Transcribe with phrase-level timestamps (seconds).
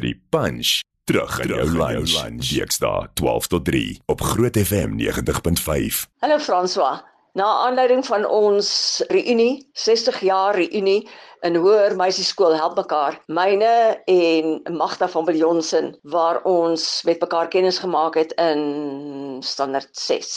[0.00, 2.16] die punch terug in jou lunch.
[2.48, 6.06] Dinsdae 12 tot 3 op Groot FM 90.5.
[6.18, 7.02] Hallo François.
[7.32, 11.08] Na aanleiding van ons reunie, 60 jaar reunie
[11.40, 17.78] in Hoër Meisieskool Help Mekaar, myne en Magda van Viljoensen waar ons met mekaar kennis
[17.80, 20.28] gemaak het in standaard 6.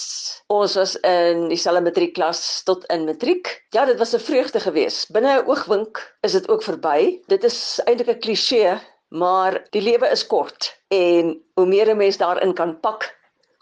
[0.48, 3.52] Ons was in dieselfde matriekklas tot in matriek.
[3.76, 5.12] Ja, dit was 'n vreugde geweest.
[5.12, 7.20] Binne 'n oogwink is dit ook verby.
[7.28, 8.80] Dit is eintlik 'n kliseë,
[9.16, 13.08] maar die lewe is kort en hoe meer 'n mens daarin kan pak,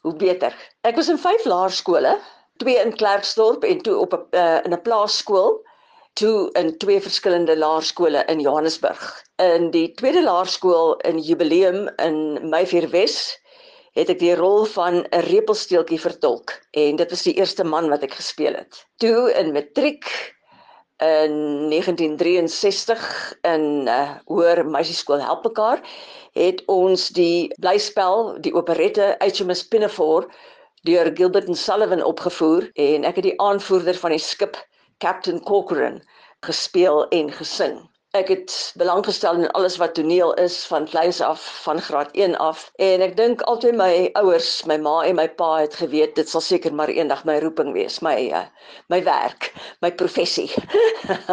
[0.02, 0.54] hoe beter.
[0.82, 2.18] Ek was in 5 laerskole
[2.58, 5.62] twee in Klerksdorp en toe op 'n uh, in 'n plaasskool,
[6.14, 9.24] toe in twee verskillende laerskole in Johannesburg.
[9.36, 13.42] In die tweede laerskool in Jubileum in Mayfair Wes
[13.94, 18.04] het ek die rol van 'n repelsteeltjie vertolk en dit was die eerste man wat
[18.04, 18.86] ek gespeel het.
[18.98, 20.06] Toe in matriek
[21.02, 25.82] in 1963 in uh, hoër meisieskool help mekaar
[26.38, 30.30] het ons die blyspel die operette HMS Pinafore
[30.88, 34.58] deur Gilbert and Sullivan opgevoer en ek het die aanvoerder van die skip
[35.04, 36.02] Captain Corcoran
[36.44, 37.80] gespeel en gesing.
[38.14, 42.36] Ek het belang gestel in alles wat toneel is van kleins af van graad 1
[42.38, 46.30] af en ek dink altyd my ouers, my ma en my pa het geweet dit
[46.30, 48.44] sal seker maar eendag my roeping wees, my uh,
[48.94, 49.50] my werk,
[49.82, 50.46] my professie.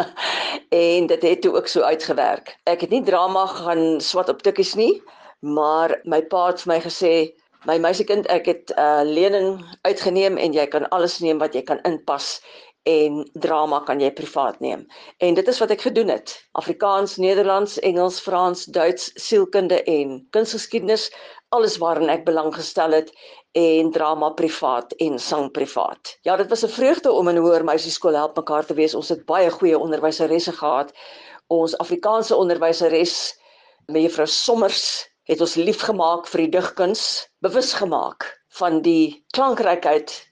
[0.85, 2.55] en dit het toe ook so uitgewerk.
[2.65, 5.03] Ek het nie drama gaan swat op tikkies nie,
[5.45, 7.13] maar my pa het vir my gesê
[7.69, 11.61] My meisiekind, ek het 'n uh, lening uitgeneem en jy kan alles neem wat jy
[11.61, 12.41] kan inpas
[12.83, 14.87] en drama kan jy privaat neem.
[15.21, 16.33] En dit is wat ek gedoen het.
[16.57, 21.11] Afrikaans, Nederlands, Engels, Frans, Duits, sielkunde en kunsgeskiedenis,
[21.53, 23.11] alles waarin ek belang gestel het
[23.57, 26.17] en drama privaat en sang privaat.
[26.25, 28.95] Ja, dit was 'n vreugde om in hoër meisieskool help mekaar te wees.
[28.95, 30.93] Ons het baie goeie onderwyseresse gehad.
[31.47, 33.37] Ons Afrikaanse onderwyseres,
[33.87, 40.27] mevrou Sommers, het ons liefgemaak vir die digkuns, bewus gemaak van die klankrykheid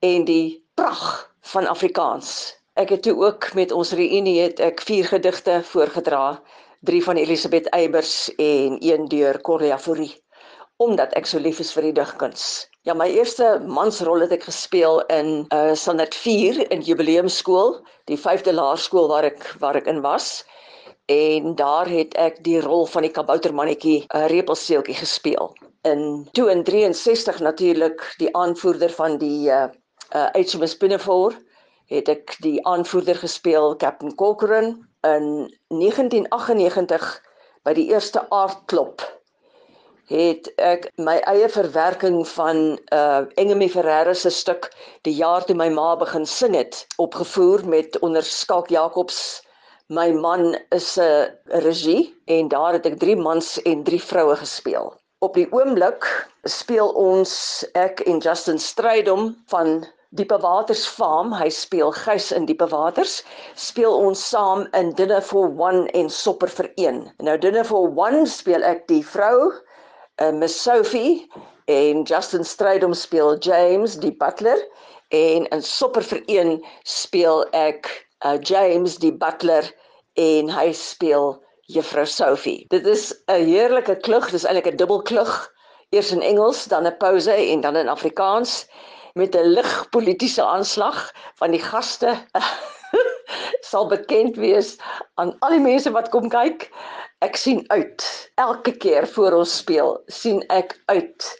[0.00, 2.54] en die pragt van Afrikaans.
[2.78, 6.40] Ek het toe ook met ons reunie het ek vier gedigte voorgedra,
[6.80, 10.14] drie van Elisabeth Eybers en een deur Corlia Fourie,
[10.76, 12.68] omdat ek so lief is vir die digkuns.
[12.86, 17.76] Ja, my eerste mansrol het ek gespeel in uh, standaard 4 in jubileumskool,
[18.10, 20.40] die 5de laerskool waar ek waar ek in was
[21.12, 25.52] en daar het ek die rol van die kaboutermannetjie 'n uh, repelseeltjie gespeel.
[25.82, 29.66] In 263 natuurlik die aanvoerder van die uh,
[30.14, 31.36] uh HMS Pinafore
[31.92, 34.74] het ek die aanvoerder gespeel Captain Corcoran
[35.08, 35.26] in
[35.68, 37.08] 1998
[37.66, 39.04] by die eerste aardklop
[40.12, 44.72] het ek my eie verwerking van uh Engemi Ferreira se stuk
[45.08, 49.42] die jaar toe my ma begin sing het opgevoer met onder Skalk Jacobs
[49.92, 54.86] My man is 'n regie en daar het ek 3 mans en 3 vroue gespeel.
[55.18, 56.06] Op die oomblik
[56.44, 57.32] speel ons
[57.74, 63.22] ek en Justin Strydom van Diepe Waters Farm, hy speel Gys in Diepe Waters,
[63.56, 66.98] speel ons saam in Dinner for One en Sopper vir Een.
[67.24, 69.48] Nou Dinner for One speel ek die vrou,
[70.20, 71.24] uh, Miss Sophie
[71.72, 74.60] en Justin Strydom speel James die butler
[75.16, 77.88] en in Sopper vir Een speel ek
[78.20, 79.64] uh, James die butler
[80.20, 81.38] en hy speel
[81.72, 82.66] Juffrou Sophie.
[82.68, 85.38] Dit is 'n heerlike klug, dis eintlik 'n dubbelklug.
[85.96, 88.66] Eers in Engels, dan 'n pouse en dan in Afrikaans
[89.14, 92.16] met 'n lig politieke aanslag van die gaste
[93.70, 94.76] sal bekend wees
[95.14, 96.70] aan al die mense wat kom kyk.
[97.22, 98.02] Ek sien uit.
[98.34, 101.30] Elke keer voor ons speel, sien ek uit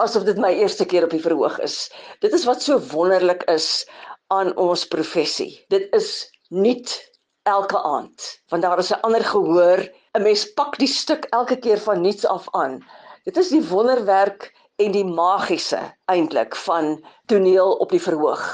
[0.00, 1.90] asof dit my eerste keer op die verhoog is.
[2.24, 3.86] Dit is wat so wonderlik is
[4.32, 5.60] aan ons professie.
[5.68, 7.10] Dit is nuut
[7.42, 9.80] elke aand want daar is 'n ander gehoor
[10.16, 12.80] 'n mens pak die stuk elke keer van nuuts af aan
[13.24, 16.94] dit is die wonderwerk en die magiese eintlik van
[17.28, 18.44] toneel op die verhoog.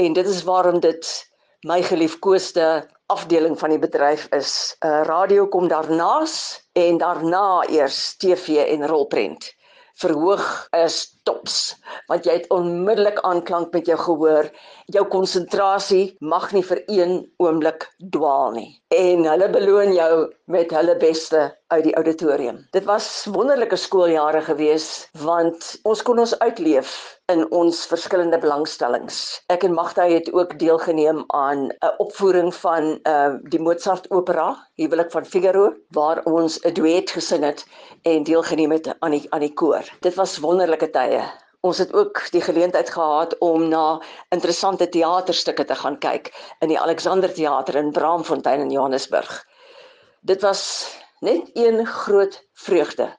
[0.00, 1.08] En dit is waarom dit
[1.68, 4.76] my geliefkoeste afdeling van die bedryf is.
[4.80, 6.34] Uh, radio kom daarnaas
[6.72, 9.50] en daarna eers TV en rolprent.
[10.00, 11.56] Verhoog is tops
[12.10, 14.50] want jy het onmiddellik aanklank met jou gehoor
[14.98, 16.04] jou konsentrasie
[16.34, 17.16] mag nie vir een
[17.46, 17.88] oomblik
[18.18, 20.12] dwaal nie en hulle beloon jou
[20.50, 22.56] met hulle beste uit die auditorium.
[22.74, 24.86] Dit was wonderlike skooljare gewees
[25.22, 26.90] want ons kon ons uitleef
[27.30, 29.20] in ons verskillende belangstellings.
[29.54, 35.10] Ek en Magda het ook deelgeneem aan 'n opvoering van uh die Mozart opera, Huwelik
[35.10, 37.64] van Figaro, waar ons 'n duet gesing het
[38.02, 39.84] en deelgeneem het aan die aan die koor.
[40.00, 41.19] Dit was wonderlike tye.
[41.60, 46.30] Ons het ook die geleentheid gehad om na interessante teaterstukke te gaan kyk
[46.64, 49.46] in die Alexander Theater in Braamfontein in Johannesburg.
[50.20, 50.62] Dit was
[51.20, 53.10] net een groot vreugde.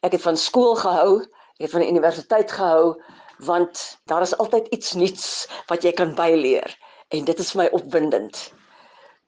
[0.00, 1.22] Ek het van skool gehou,
[1.56, 2.98] ek het van die universiteit gehou
[3.38, 6.74] want daar is altyd iets nuuts wat jy kan byleer
[7.14, 8.40] en dit is vir my opwindend.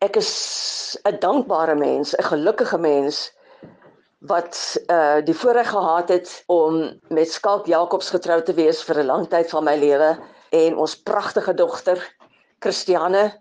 [0.05, 3.31] Ek is 'n dankbare mens, 'n gelukkige mens
[4.21, 9.07] wat uh die voorreg gehad het om met Skalk Jacobs getrou te wees vir 'n
[9.07, 10.19] lang tyd van my lewe
[10.51, 12.01] en ons pragtige dogter
[12.61, 13.33] Christiane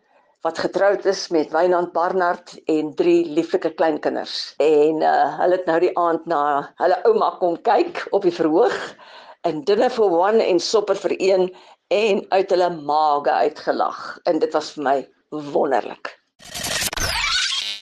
[0.41, 4.53] wat getroud is met Wynand Barnard en drie lieflike kleinkinders.
[4.57, 8.95] En uh hulle het nou die aand na hulle ouma kom kyk op die verhoog
[9.43, 11.55] in dinner for one en sopper vir een
[11.87, 14.97] en uit hulle maage uitgelag en dit was vir my
[15.29, 16.18] wonderlik.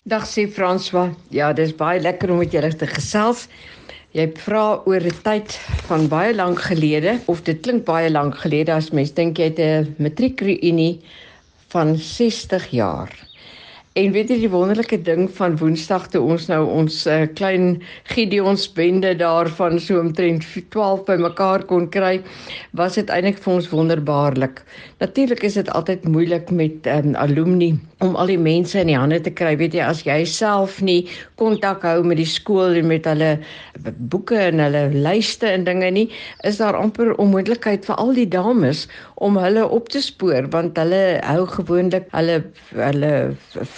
[0.08, 1.10] Dag sê François.
[1.36, 3.42] Ja, dis baie lekker om met julle te gesels.
[4.16, 5.58] Jy vra oor 'n tyd
[5.90, 9.60] van baie lank gelede of dit klink baie lank gelede as mens dink jy het
[9.60, 11.02] 'n matriekreunie
[11.76, 13.12] van 60 jaar.
[13.98, 17.80] En weet jy die wonderlike ding van Woensdag toe ons nou ons uh, klein
[18.12, 20.46] Gideons bende daarvan so omtrent
[20.76, 22.20] 12 bymekaar kon kry,
[22.78, 24.62] was dit eintlik vir ons wonderbaarlik.
[25.02, 27.72] Natuurlik is dit altyd moeilik met um, alumni
[28.06, 29.56] om al die mense in die hande te kry.
[29.58, 31.08] Weet jy as jy self nie
[31.42, 33.32] kontak hou met die skool en met hulle
[34.14, 36.06] boeke en hulle lyste en dinge nie,
[36.46, 38.86] is daar amper onmoontlikheid vir al die dames
[39.26, 42.44] om hulle op te spoor want hulle hou gewoonlik hulle
[42.78, 43.14] hulle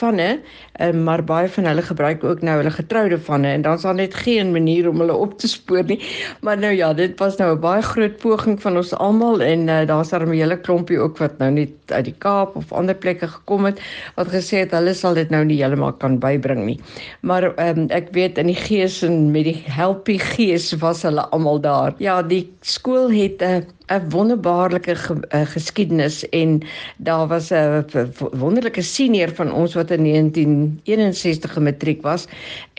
[0.10, 0.42] vanne
[0.80, 4.14] uh, maar baie van hulle gebruik ook nou hulle getroude vanne en dan's daar net
[4.14, 6.00] geen manier om hulle op te spoor nie.
[6.42, 9.86] Maar nou ja, dit was nou 'n baie groot poging van ons almal en uh,
[9.86, 13.28] daar's daar 'n hele klompie ook wat nou net uit die Kaap of ander plekke
[13.28, 13.81] gekom het
[14.16, 16.80] wat gesê het hulle sal dit nou nie heeltemal kan bybring nie.
[17.22, 21.60] Maar um, ek weet in die gees en met die helpie gees was hulle almal
[21.62, 21.94] daar.
[21.98, 26.62] Ja, die skool het 'n uh, 'n wonderbaarlike ge, uh, geskiedenis en
[26.98, 27.86] daar was 'n
[28.32, 30.06] wonderlike senior van ons wat in
[30.88, 32.27] 1961 gematriek was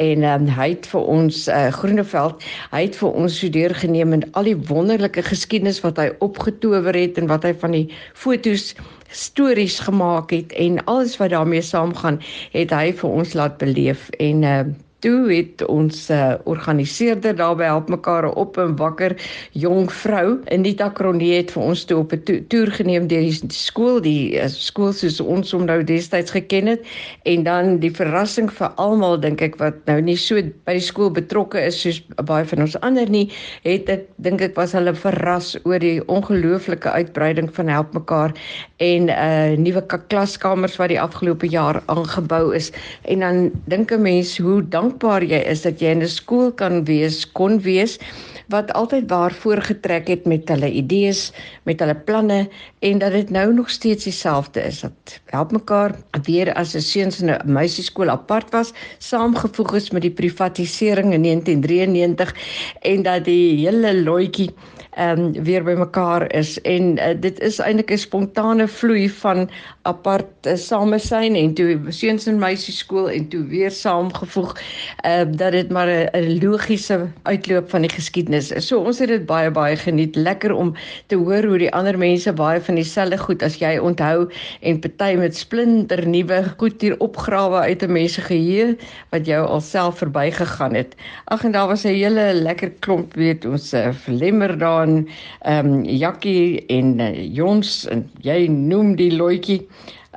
[0.02, 2.44] en um, hy het vir ons uh, Groeneveld
[2.74, 7.18] hy het vir ons so deurgeneem en al die wonderlike geskiedenis wat hy opgetower het
[7.20, 8.74] en wat hy van die fotos
[9.10, 12.20] stories gemaak het en alles wat daarmee saamgaan
[12.54, 14.62] het hy vir ons laat beleef en uh,
[15.04, 19.16] toe het ons uh, organiseerder daarby help mekaar op 'n wakker
[19.52, 20.38] jong vrou.
[20.48, 24.00] In die Takronie het vir ons toe op 'n to toer geneem deur die skool
[24.00, 26.82] die uh, skool soos ons hom nou destyds geken het.
[27.24, 31.10] En dan die verrassing vir almal dink ek wat nou nie so by die skool
[31.10, 33.30] betrokke is soos baie van ons ander nie
[33.64, 38.34] het ek dink ek was hulle verras oor die ongelooflike uitbreiding van help mekaar
[38.76, 42.70] en uh nuwe klaskamers wat die afgelope jaar aangebou is.
[43.02, 46.50] En dan dink 'n mens hoe dank dankbaar jy is dat jy in 'n skool
[46.50, 47.98] kan wees, kon wees
[48.50, 51.30] wat altyd waar voorgetrek het met hulle idees,
[51.62, 52.48] met hulle planne
[52.82, 54.80] en dat dit nou nog steeds dieselfde is.
[54.80, 55.94] Dat help mekaar
[56.26, 61.22] weer as 'n seuns en 'n meisieskool apart was, saamgevoeg is met die privatisering in
[61.22, 62.34] 1993
[62.82, 64.50] en dat die hele loetjie
[64.90, 69.50] ehm um, weer bymekaar is en uh, dit is eintlik 'n spontane vloei van
[69.82, 74.56] apart uh, samesyn en toe seuns en meisies skool en toe weer saamgevoeg
[75.06, 78.66] uh, dat dit maar 'n logiese uitloop van die geskiedenis is.
[78.66, 80.16] So ons het dit baie baie geniet.
[80.16, 80.74] Lekker om
[81.06, 85.14] te hoor hoe die ander mense baie van dieselfde goed as jy onthou en party
[85.16, 88.76] met splinter nuwe goed hier opgrawe uit 'n mens se geheue
[89.10, 90.94] wat jou alself verbygegaan het.
[91.24, 94.98] Ag en daar was 'n hele lekker klomp weet ons uh, lemmer daar van
[95.40, 99.62] ehm um, Jakkie en uh, Jons en jy noem die loetjie.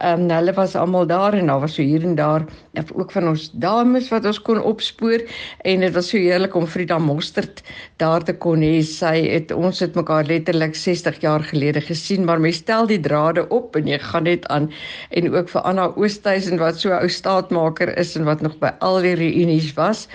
[0.02, 2.46] Ehm um, hulle was almal daar en daar was so hier en daar
[2.94, 5.22] ook van ons dames wat ons kon opspoor
[5.70, 7.62] en dit was so heerlik om Frida Mostert
[8.02, 8.82] daar te kon hê.
[8.82, 13.46] Sy het ons het mekaar letterlik 60 jaar gelede gesien, maar mens stel die drade
[13.54, 14.72] op en jy gaan net aan
[15.12, 18.74] en ook vir Anna Oosthuizen wat so 'n ou staatmaker is en wat nog by
[18.80, 20.08] al die reunies was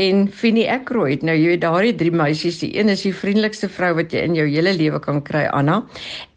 [0.00, 1.22] en Finnie Ekroyd.
[1.26, 4.36] Nou jy weet daardie drie meisies, die een is die vriendelikste vrou wat jy in
[4.38, 5.80] jou hele lewe kan kry, Anna.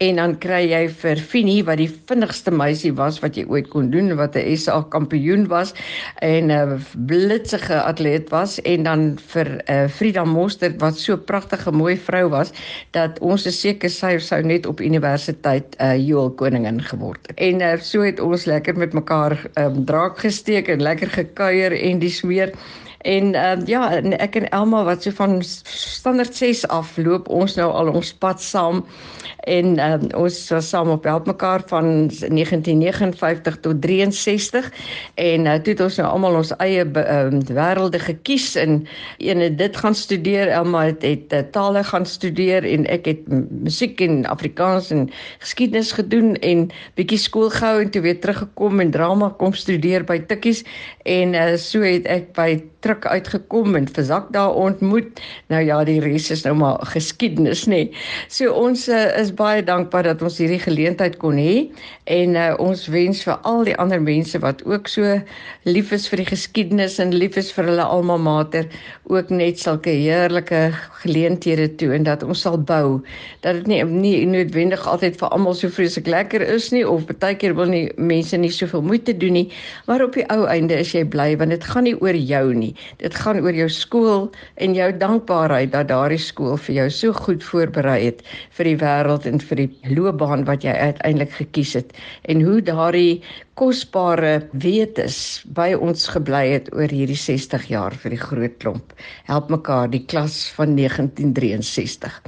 [0.04, 3.92] En dan kry jy vir Finnie wat die vinnigste meisie was wat jy ooit kon
[3.94, 5.74] doen, wat 'n SA kampioen was
[6.22, 11.98] en 'n blitsige atleet was en dan vir uh, Frida Moster wat so pragtige mooi
[11.98, 12.52] vrou was
[12.92, 17.20] dat ons is seker sy sou net op universiteit 'n uh, eh, Joel koningin geword
[17.28, 17.38] het.
[17.38, 22.00] En uh, so het ons lekker met mekaar um, draak gesteek en lekker gekuier en
[22.00, 22.52] dis meer
[23.08, 25.38] En ehm uh, ja, en ek en Elma wat so van
[25.72, 28.82] standaard 6 af loop ons nou al ons pad saam
[29.48, 34.68] en ehm um, ons was saam op help mekaar van 1959 tot 63
[35.16, 38.82] en uh, toe het ons nou almal ons eie um, wêrelde gekies en
[39.24, 43.24] ene dit gaan studeer Elma het, het uh, tale gaan studeer en ek het
[43.64, 45.08] musiek en Afrikaans en
[45.40, 46.68] geskiedenis gedoen en
[47.00, 50.66] bietjie skool gehou en toe weer teruggekom en drama kom studeer by Tikkies
[51.08, 52.52] en uh, so het ek by
[52.98, 55.22] park uitgekom en versak daar ontmoet.
[55.48, 57.88] Nou ja, die res is nou maar geskiedenis, nê.
[58.30, 61.70] So ons uh, is baie dankbaar dat ons hierdie geleentheid kon hê
[62.08, 65.18] en uh, ons wens vir al die ander mense wat ook so
[65.68, 68.68] lief is vir die geskiedenis en lief is vir hulle alma mater
[69.12, 70.62] ook net sulke heerlike
[71.04, 73.02] geleenthede toe en dat ons sal bou
[73.44, 77.36] dat dit nie nie noodwendig altyd vir almal so vreeslik lekker is nie of baie
[77.36, 79.48] keer wil nie mense nie soveel moeite doen nie
[79.90, 82.74] maar op die ou einde is jy bly want dit gaan nie oor jou nie
[83.02, 87.44] dit gaan oor jou skool en jou dankbaarheid dat daardie skool vir jou so goed
[87.44, 88.24] voorberei het
[88.58, 91.94] vir die wêreld en vir die loopbaan wat jy uiteindelik gekies het
[92.30, 93.22] en hoe daardie
[93.58, 98.94] kosbare wetes by ons gebly het oor hierdie 60 jaar vir die groot klomp.
[99.26, 102.20] Help mekaar die klas van 1963.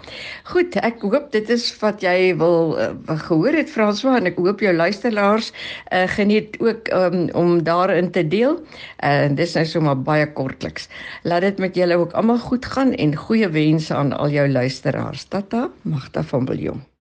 [0.50, 2.89] Goed, ek hoop dit is wat jy wil uh,
[3.27, 8.25] gehoor het Franswa en ek hoop jou luisteraars uh, geniet ook um, om daarin te
[8.25, 8.58] deel.
[9.06, 10.88] En uh, dis nou sommer baie kortliks.
[11.24, 15.27] Laat dit met julle ook almal goed gaan en goeie wense aan al jou luisteraars.
[15.27, 16.88] Tata, Magda van Viljoen.